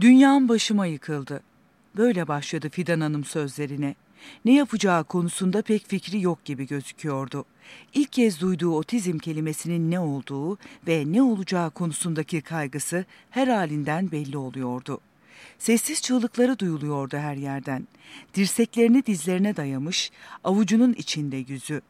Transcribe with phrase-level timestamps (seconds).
[0.00, 1.40] Dünyam başıma yıkıldı.
[1.96, 3.94] Böyle başladı Fidan Hanım sözlerine.
[4.44, 7.44] Ne yapacağı konusunda pek fikri yok gibi gözüküyordu.
[7.94, 14.36] İlk kez duyduğu otizm kelimesinin ne olduğu ve ne olacağı konusundaki kaygısı her halinden belli
[14.36, 15.00] oluyordu.
[15.58, 17.88] Sessiz çığlıkları duyuluyordu her yerden.
[18.34, 20.10] Dirseklerini dizlerine dayamış,
[20.44, 21.80] avucunun içinde yüzü.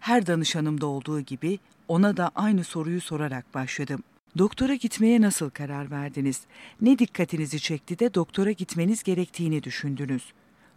[0.00, 1.58] Her danışanımda olduğu gibi
[1.88, 4.02] ona da aynı soruyu sorarak başladım.
[4.38, 6.40] Doktora gitmeye nasıl karar verdiniz?
[6.80, 10.32] Ne dikkatinizi çekti de doktora gitmeniz gerektiğini düşündünüz?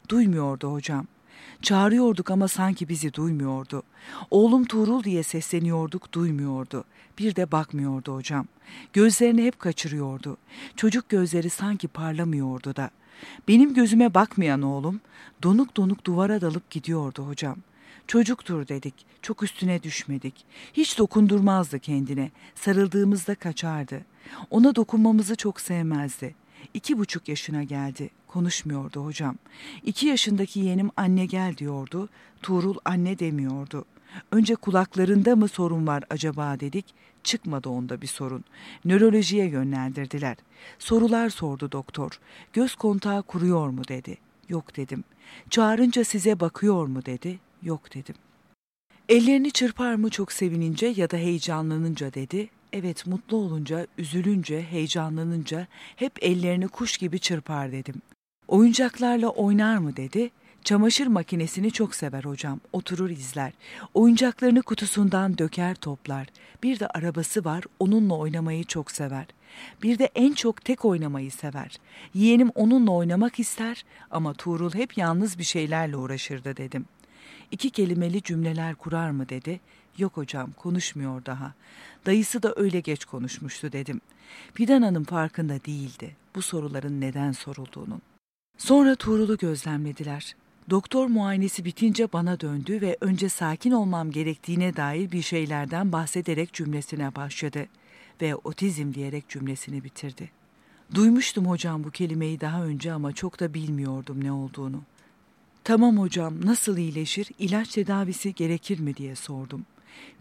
[0.09, 1.07] Duymuyordu hocam.
[1.61, 3.83] Çağırıyorduk ama sanki bizi duymuyordu.
[4.31, 6.83] Oğlum Tuğrul diye sesleniyorduk, duymuyordu.
[7.19, 8.47] Bir de bakmıyordu hocam.
[8.93, 10.37] Gözlerini hep kaçırıyordu.
[10.75, 12.89] Çocuk gözleri sanki parlamıyordu da.
[13.47, 15.01] Benim gözüme bakmayan oğlum
[15.43, 17.57] donuk donuk duvara dalıp gidiyordu hocam.
[18.07, 20.45] Çocuktur dedik, çok üstüne düşmedik.
[20.73, 24.01] Hiç dokundurmazdı kendine, sarıldığımızda kaçardı.
[24.49, 26.35] Ona dokunmamızı çok sevmezdi.
[26.73, 29.35] İki buçuk yaşına geldi, konuşmuyordu hocam.
[29.83, 32.09] İki yaşındaki yeğenim anne gel diyordu,
[32.41, 33.85] Tuğrul anne demiyordu.
[34.31, 36.85] Önce kulaklarında mı sorun var acaba dedik,
[37.23, 38.43] çıkmadı onda bir sorun.
[38.85, 40.37] Nörolojiye yönlendirdiler.
[40.79, 42.19] Sorular sordu doktor.
[42.53, 44.17] Göz kontağı kuruyor mu dedi.
[44.49, 45.03] Yok dedim.
[45.49, 47.39] Çağırınca size bakıyor mu dedi.
[47.63, 48.15] Yok dedim.
[49.09, 52.49] Ellerini çırpar mı çok sevinince ya da heyecanlanınca dedi.
[52.73, 57.95] Evet mutlu olunca, üzülünce, heyecanlanınca hep ellerini kuş gibi çırpar dedim.
[58.47, 60.31] Oyuncaklarla oynar mı dedi.
[60.63, 62.59] Çamaşır makinesini çok sever hocam.
[62.73, 63.53] Oturur izler.
[63.93, 66.27] Oyuncaklarını kutusundan döker toplar.
[66.63, 67.63] Bir de arabası var.
[67.79, 69.25] Onunla oynamayı çok sever.
[69.83, 71.77] Bir de en çok tek oynamayı sever.
[72.13, 76.85] Yeğenim onunla oynamak ister ama Tuğrul hep yalnız bir şeylerle uğraşırdı dedim.
[77.51, 79.59] İki kelimeli cümleler kurar mı dedi.
[79.97, 81.53] Yok hocam konuşmuyor daha.
[82.05, 84.01] Dayısı da öyle geç konuşmuştu dedim.
[84.53, 88.01] Fidan Hanım farkında değildi bu soruların neden sorulduğunun.
[88.57, 90.35] Sonra Tuğrul'u gözlemlediler.
[90.69, 97.15] Doktor muayenesi bitince bana döndü ve önce sakin olmam gerektiğine dair bir şeylerden bahsederek cümlesine
[97.15, 97.67] başladı
[98.21, 100.31] ve otizm diyerek cümlesini bitirdi.
[100.95, 104.81] Duymuştum hocam bu kelimeyi daha önce ama çok da bilmiyordum ne olduğunu.
[105.63, 109.65] Tamam hocam nasıl iyileşir, ilaç tedavisi gerekir mi diye sordum.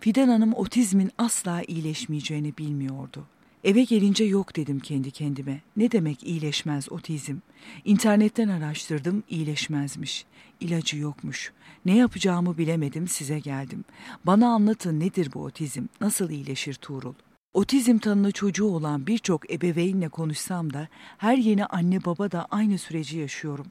[0.00, 3.26] Fidan Hanım otizmin asla iyileşmeyeceğini bilmiyordu.
[3.64, 5.60] Eve gelince yok dedim kendi kendime.
[5.76, 7.36] Ne demek iyileşmez otizm?
[7.84, 10.24] İnternetten araştırdım iyileşmezmiş.
[10.60, 11.52] İlacı yokmuş.
[11.84, 13.84] Ne yapacağımı bilemedim size geldim.
[14.26, 15.86] Bana anlatın nedir bu otizm?
[16.00, 17.14] Nasıl iyileşir Tuğrul?
[17.54, 23.18] Otizm tanılı çocuğu olan birçok ebeveynle konuşsam da her yeni anne baba da aynı süreci
[23.18, 23.66] yaşıyorum.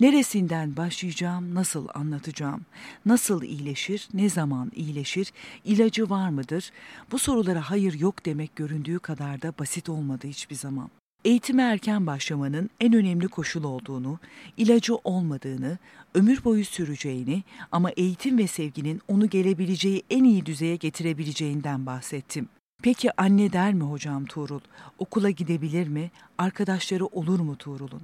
[0.00, 2.60] Neresinden başlayacağım, nasıl anlatacağım,
[3.06, 5.32] nasıl iyileşir, ne zaman iyileşir,
[5.64, 6.70] ilacı var mıdır?
[7.12, 10.90] Bu sorulara hayır yok demek göründüğü kadar da basit olmadı hiçbir zaman.
[11.24, 14.18] Eğitime erken başlamanın en önemli koşul olduğunu,
[14.56, 15.78] ilacı olmadığını,
[16.14, 22.48] ömür boyu süreceğini ama eğitim ve sevginin onu gelebileceği en iyi düzeye getirebileceğinden bahsettim.
[22.84, 24.60] Peki anne der mi hocam Tuğrul?
[24.98, 26.10] Okula gidebilir mi?
[26.38, 28.02] Arkadaşları olur mu Tuğrul'un?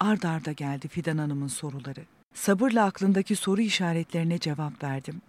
[0.00, 2.00] Ard arda geldi Fidan Hanım'ın soruları.
[2.34, 5.22] Sabırla aklındaki soru işaretlerine cevap verdim.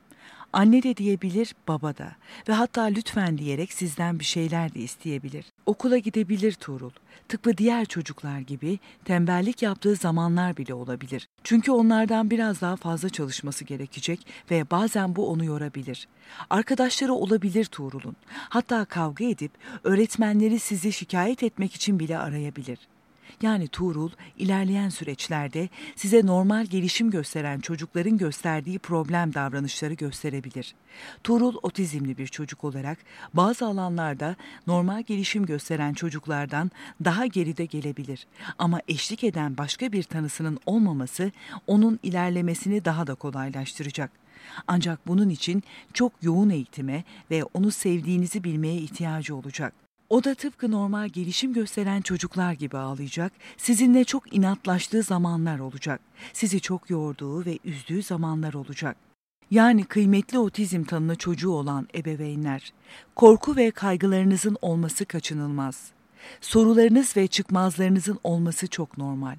[0.54, 2.12] Anne de diyebilir, baba da
[2.50, 5.46] ve hatta lütfen diyerek sizden bir şeyler de isteyebilir.
[5.66, 6.92] Okula gidebilir Tuğrul.
[7.28, 11.28] Tıpkı diğer çocuklar gibi tembellik yaptığı zamanlar bile olabilir.
[11.44, 16.08] Çünkü onlardan biraz daha fazla çalışması gerekecek ve bazen bu onu yorabilir.
[16.50, 18.16] Arkadaşları olabilir Tuğrul'un.
[18.50, 19.52] Hatta kavga edip
[19.84, 22.80] öğretmenleri sizi şikayet etmek için bile arayabilir.
[23.42, 30.76] Yani Tuğrul ilerleyen süreçlerde size normal gelişim gösteren çocukların gösterdiği problem davranışları gösterebilir.
[31.24, 32.98] Tuğrul otizmli bir çocuk olarak
[33.34, 34.36] bazı alanlarda
[34.68, 36.72] normal gelişim gösteren çocuklardan
[37.06, 38.28] daha geride gelebilir.
[38.58, 41.32] Ama eşlik eden başka bir tanısının olmaması
[41.68, 44.12] onun ilerlemesini daha da kolaylaştıracak.
[44.68, 45.64] Ancak bunun için
[45.94, 49.83] çok yoğun eğitime ve onu sevdiğinizi bilmeye ihtiyacı olacak.
[50.10, 56.02] O da tıpkı normal gelişim gösteren çocuklar gibi ağlayacak, sizinle çok inatlaştığı zamanlar olacak,
[56.34, 58.98] sizi çok yorduğu ve üzdüğü zamanlar olacak.
[59.52, 62.74] Yani kıymetli otizm tanını çocuğu olan ebeveynler,
[63.16, 65.92] korku ve kaygılarınızın olması kaçınılmaz.
[66.42, 69.36] Sorularınız ve çıkmazlarınızın olması çok normal.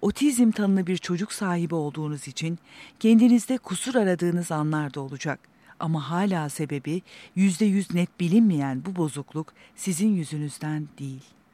[0.00, 2.58] Otizm tanını bir çocuk sahibi olduğunuz için
[3.00, 5.51] kendinizde kusur aradığınız anlar da olacak.
[5.82, 7.02] Ama hala sebebi
[7.34, 11.41] yüzde yüz net bilinmeyen bu bozukluk sizin yüzünüzden değil.''